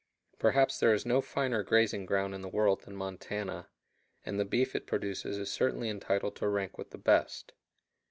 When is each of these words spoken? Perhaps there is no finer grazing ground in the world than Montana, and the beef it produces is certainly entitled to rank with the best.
Perhaps 0.39 0.79
there 0.79 0.95
is 0.95 1.05
no 1.05 1.21
finer 1.21 1.61
grazing 1.61 2.07
ground 2.07 2.33
in 2.33 2.41
the 2.41 2.47
world 2.49 2.81
than 2.81 2.95
Montana, 2.95 3.69
and 4.25 4.39
the 4.39 4.45
beef 4.45 4.73
it 4.75 4.87
produces 4.87 5.37
is 5.37 5.51
certainly 5.51 5.89
entitled 5.89 6.35
to 6.37 6.47
rank 6.47 6.75
with 6.75 6.89
the 6.89 6.97
best. 6.97 7.53